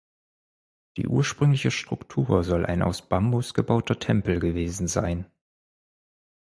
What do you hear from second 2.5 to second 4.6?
ein aus Bambus gebauter Tempel